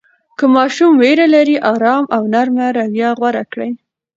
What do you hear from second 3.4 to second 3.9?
کړئ.